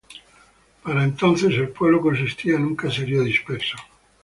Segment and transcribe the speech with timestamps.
[0.81, 3.77] Para entonces, el pueblo consistía en un caserío disperso.